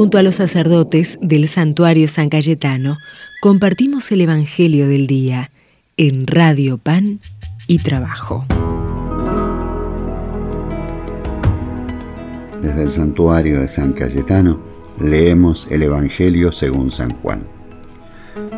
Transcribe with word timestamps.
Junto 0.00 0.16
a 0.16 0.22
los 0.22 0.36
sacerdotes 0.36 1.18
del 1.20 1.46
santuario 1.46 2.08
San 2.08 2.30
Cayetano, 2.30 2.96
compartimos 3.42 4.10
el 4.12 4.22
Evangelio 4.22 4.88
del 4.88 5.06
Día 5.06 5.50
en 5.98 6.26
Radio 6.26 6.78
Pan 6.78 7.20
y 7.66 7.80
Trabajo. 7.80 8.46
Desde 12.62 12.82
el 12.82 12.88
santuario 12.88 13.60
de 13.60 13.68
San 13.68 13.92
Cayetano 13.92 14.58
leemos 14.98 15.68
el 15.70 15.82
Evangelio 15.82 16.50
según 16.50 16.90
San 16.90 17.10
Juan. 17.16 17.44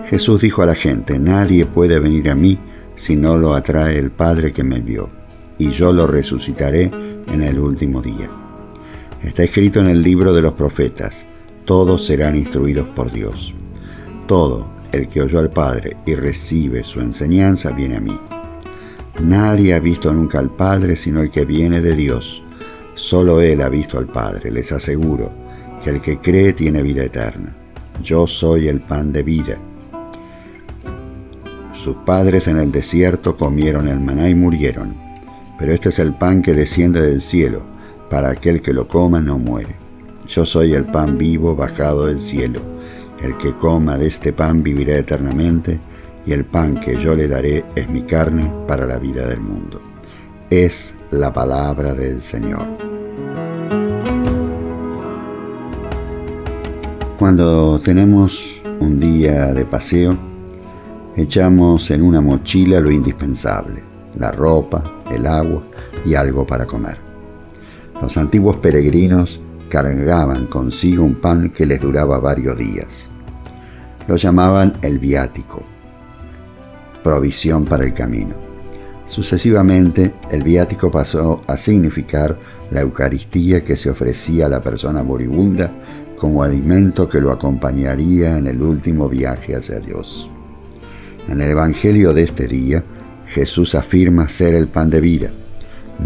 Jesús 0.09 0.43
dijo 0.43 0.63
a 0.63 0.67
la 0.67 0.77
gente, 0.77 1.19
nadie 1.19 1.67
puede 1.67 1.99
venir 1.99 2.31
a 2.31 2.37
mí 2.37 2.57
si 2.95 3.17
no 3.17 3.37
lo 3.37 3.55
atrae 3.55 3.99
el 3.99 4.13
Padre 4.13 4.53
que 4.53 4.63
me 4.63 4.77
envió, 4.77 5.11
y 5.59 5.73
yo 5.73 5.93
lo 5.93 6.07
resucitaré 6.07 6.93
en 7.33 7.43
el 7.43 7.59
último 7.59 8.01
día. 8.01 8.31
Está 9.25 9.43
escrito 9.43 9.81
en 9.81 9.89
el 9.89 10.03
libro 10.03 10.33
de 10.35 10.43
los 10.43 10.53
profetas, 10.53 11.27
todos 11.65 12.07
serán 12.07 12.37
instruidos 12.37 12.89
por 12.89 13.11
Dios. 13.11 13.55
Todo 14.27 14.67
el 14.93 15.09
que 15.09 15.23
oyó 15.23 15.39
al 15.39 15.51
Padre 15.51 15.97
y 16.07 16.15
recibe 16.15 16.85
su 16.85 17.01
enseñanza 17.01 17.71
viene 17.71 17.97
a 17.97 18.01
mí. 18.01 18.19
Nadie 19.21 19.75
ha 19.75 19.81
visto 19.81 20.13
nunca 20.13 20.39
al 20.39 20.51
Padre 20.51 20.97
sino 20.97 21.21
el 21.21 21.31
que 21.31 21.45
viene 21.45 21.81
de 21.81 21.95
Dios. 21.95 22.43
Solo 22.95 23.41
Él 23.41 23.63
ha 23.63 23.69
visto 23.69 23.99
al 23.99 24.07
Padre. 24.07 24.51
Les 24.51 24.73
aseguro 24.73 25.33
que 25.83 25.91
el 25.91 26.01
que 26.01 26.19
cree 26.19 26.53
tiene 26.53 26.83
vida 26.83 27.05
eterna. 27.05 27.57
Yo 28.03 28.27
soy 28.27 28.69
el 28.69 28.81
pan 28.81 29.13
de 29.13 29.23
vida. 29.23 29.59
Sus 31.75 31.97
padres 31.97 32.47
en 32.47 32.59
el 32.59 32.71
desierto 32.71 33.37
comieron 33.37 33.89
el 33.89 34.01
maná 34.01 34.29
y 34.29 34.35
murieron, 34.35 34.95
pero 35.59 35.73
este 35.73 35.89
es 35.89 35.99
el 35.99 36.15
pan 36.15 36.41
que 36.41 36.55
desciende 36.55 37.03
del 37.03 37.21
cielo 37.21 37.63
para 38.09 38.31
aquel 38.31 38.63
que 38.63 38.73
lo 38.73 38.87
coma 38.87 39.21
no 39.21 39.39
muere. 39.39 39.82
Yo 40.29 40.47
soy 40.47 40.73
el 40.75 40.85
pan 40.85 41.19
vivo 41.19 41.55
bajado 41.57 42.07
del 42.07 42.21
cielo. 42.21 42.61
El 43.21 43.37
que 43.39 43.55
coma 43.55 43.99
de 43.99 44.07
este 44.07 44.33
pan 44.33 44.63
vivirá 44.63 44.97
eternamente, 44.97 45.79
y 46.25 46.33
el 46.33 46.45
pan 46.45 46.75
que 46.77 46.97
yo 46.97 47.15
le 47.15 47.29
daré 47.29 47.65
es 47.75 47.89
mi 47.89 48.03
carne 48.03 48.51
para 48.67 48.87
la 48.87 48.99
vida 48.99 49.27
del 49.27 49.41
mundo. 49.41 49.81
Es 50.51 50.95
la 51.11 51.33
palabra 51.33 51.95
del 51.95 52.23
Señor. 52.23 52.67
Cuando 57.19 57.79
tenemos 57.81 58.61
un 58.81 58.99
día 58.99 59.53
de 59.53 59.65
paseo, 59.65 60.17
echamos 61.17 61.91
en 61.91 62.03
una 62.03 62.21
mochila 62.21 62.81
lo 62.81 62.91
indispensable, 62.91 63.83
la 64.17 64.33
ropa, 64.33 64.83
el 65.11 65.27
agua 65.27 65.63
y 66.05 66.15
algo 66.15 66.47
para 66.47 66.67
comer. 66.67 66.99
Los 68.01 68.17
antiguos 68.17 68.57
peregrinos 68.57 69.41
cargaban 69.73 70.49
consigo 70.49 71.03
un 71.03 71.15
pan 71.15 71.49
que 71.49 71.65
les 71.65 71.81
duraba 71.81 72.19
varios 72.19 72.59
días. 72.59 73.09
Lo 74.07 74.17
llamaban 74.17 74.77
el 74.83 74.99
viático, 74.99 75.63
provisión 77.03 77.65
para 77.65 77.87
el 77.87 77.95
camino. 77.95 78.35
Sucesivamente, 79.07 80.13
el 80.31 80.43
viático 80.43 80.91
pasó 80.91 81.41
a 81.47 81.57
significar 81.57 82.39
la 82.71 82.83
Eucaristía 82.83 83.65
que 83.65 83.79
se 83.79 83.89
ofrecía 83.89 84.45
a 84.45 84.51
la 84.51 84.61
persona 84.61 85.03
moribunda 85.03 85.71
como 86.19 86.43
alimento 86.43 87.09
que 87.09 87.23
lo 87.23 87.33
acompañaría 87.33 88.37
en 88.37 88.49
el 88.49 88.61
último 88.61 89.09
viaje 89.09 89.57
hacia 89.57 89.81
Dios. 89.81 90.31
En 91.31 91.41
el 91.41 91.49
Evangelio 91.49 92.13
de 92.13 92.25
este 92.25 92.47
día, 92.47 92.85
Jesús 93.27 93.75
afirma 93.75 94.29
ser 94.29 94.55
el 94.55 94.69
pan 94.69 94.91
de 94.91 95.01
vida, 95.01 95.31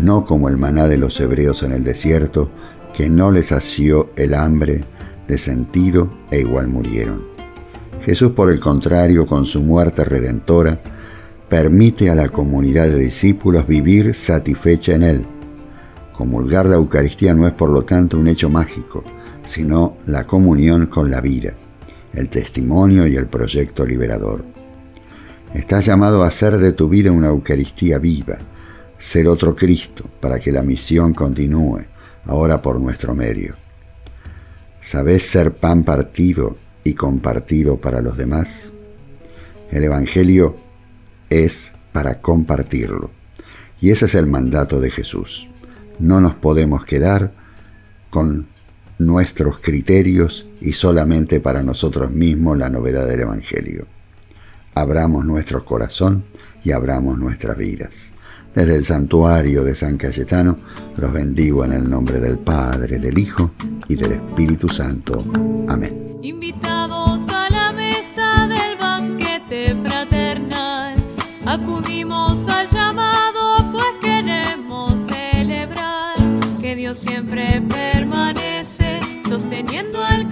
no 0.01 0.25
como 0.25 0.49
el 0.49 0.57
maná 0.57 0.87
de 0.87 0.99
los 0.99 1.19
hebreos 1.21 1.65
en 1.65 1.73
el 1.73 1.83
desierto, 1.83 2.49
que 2.97 3.11
no 3.11 3.31
les 3.31 3.53
asió 3.53 4.09
el 4.17 4.33
hambre 4.33 4.83
de 5.29 5.37
sentido 5.37 6.09
e 6.31 6.41
igual 6.41 6.69
murieron. 6.69 7.23
Jesús, 8.03 8.33
por 8.33 8.51
el 8.51 8.59
contrario, 8.59 9.27
con 9.27 9.45
su 9.45 9.63
muerte 9.63 10.03
redentora, 10.03 10.81
permite 11.47 12.09
a 12.09 12.15
la 12.15 12.31
comunidad 12.31 12.85
de 12.85 12.97
discípulos 12.97 13.67
vivir 13.67 14.15
satisfecha 14.15 14.95
en 14.95 15.03
Él. 15.03 15.27
Comulgar 16.15 16.65
la 16.65 16.77
Eucaristía 16.77 17.35
no 17.35 17.47
es 17.47 17.53
por 17.53 17.69
lo 17.69 17.83
tanto 17.83 18.17
un 18.17 18.29
hecho 18.29 18.49
mágico, 18.49 19.05
sino 19.45 19.99
la 20.07 20.27
comunión 20.27 20.87
con 20.87 21.11
la 21.11 21.21
vida, 21.21 21.53
el 22.15 22.31
testimonio 22.31 23.07
y 23.07 23.17
el 23.17 23.27
proyecto 23.27 23.85
liberador. 23.85 24.43
Estás 25.53 25.85
llamado 25.85 26.25
a 26.25 26.29
hacer 26.29 26.57
de 26.57 26.73
tu 26.73 26.89
vida 26.89 27.13
una 27.13 27.29
Eucaristía 27.29 27.99
viva, 27.99 28.39
ser 28.97 29.29
otro 29.29 29.55
Cristo 29.55 30.09
para 30.19 30.39
que 30.41 30.51
la 30.51 30.63
misión 30.63 31.13
continúe, 31.13 31.85
ahora 32.27 32.63
por 32.63 32.81
nuestro 32.81 33.15
medio. 33.15 33.55
¿Sabés 34.81 35.25
ser 35.25 35.55
pan 35.55 35.85
partido 35.85 36.57
y 36.85 36.95
compartido 36.95 37.81
para 37.81 38.01
los 38.01 38.17
demás? 38.17 38.73
El 39.71 39.85
Evangelio 39.85 40.57
es 41.29 41.73
para 41.93 42.21
compartirlo. 42.21 43.11
Y 43.81 43.91
ese 43.91 44.07
es 44.07 44.15
el 44.15 44.27
mandato 44.27 44.81
de 44.81 44.91
Jesús. 44.91 45.49
No 45.99 46.21
nos 46.21 46.35
podemos 46.35 46.85
quedar 46.85 47.33
con 48.11 48.47
nuestros 48.99 49.59
criterios 49.59 50.47
y 50.61 50.73
solamente 50.73 51.41
para 51.41 51.63
nosotros 51.63 52.11
mismos 52.11 52.57
la 52.57 52.71
novedad 52.71 53.07
del 53.07 53.21
Evangelio. 53.21 53.87
Abramos 54.75 55.25
nuestro 55.25 55.65
corazón 55.65 56.25
y 56.65 56.73
abramos 56.73 57.19
nuestras 57.19 57.57
vidas. 57.57 58.13
Desde 58.57 58.77
el 58.77 58.85
santuario 58.85 59.63
de 59.65 59.75
San 59.75 59.99
Cayetano 59.99 60.57
los 60.97 61.13
bendigo 61.13 61.63
en 61.67 61.73
el 61.73 61.91
nombre 61.91 62.19
del 62.19 62.39
Padre, 62.39 62.99
del 62.99 63.19
Hijo 63.19 63.51
y 63.87 63.97
del 63.97 64.13
Espíritu 64.13 64.67
Santo. 64.67 65.23
Amén. 65.69 66.17
Invitados 66.23 67.29
a 67.29 67.51
la 67.51 67.71
mesa 67.73 68.49
del 68.49 68.79
banquete 68.79 69.77
fraternal, 69.85 70.97
acudimos 71.45 72.49
al 72.49 72.67
llamado 72.71 73.71
pues 73.73 73.85
queremos 74.01 74.95
celebrar 75.07 76.17
que 76.59 76.77
Dios 76.77 76.97
siempre 76.97 77.61
permanece 77.61 79.01
sosteniendo 79.29 79.99
el 80.09 80.31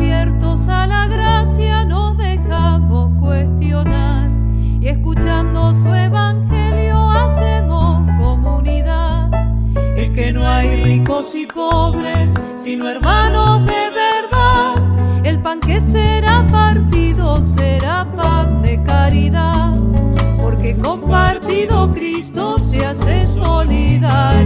abiertos 0.00 0.66
a 0.68 0.86
la 0.86 1.06
gracia 1.06 1.84
nos 1.84 2.16
dejamos 2.16 3.12
cuestionar 3.20 4.30
y 4.80 4.88
escuchando 4.88 5.74
su 5.74 5.92
evangelio 5.92 7.10
hacemos 7.10 8.08
comunidad. 8.18 9.30
Es 9.96 10.08
que 10.10 10.32
no 10.32 10.48
hay 10.48 10.82
ricos 10.84 11.34
y 11.34 11.44
pobres, 11.44 12.34
sino 12.58 12.88
hermanos 12.88 13.66
de 13.66 13.90
verdad. 13.90 14.74
El 15.22 15.38
pan 15.42 15.60
que 15.60 15.82
será 15.82 16.46
partido 16.50 17.42
será 17.42 18.10
pan 18.16 18.62
de 18.62 18.82
caridad, 18.82 19.74
porque 20.40 20.76
compartido 20.76 21.90
Cristo 21.90 22.58
se 22.58 22.86
hace 22.86 23.26
solidaridad. 23.26 24.39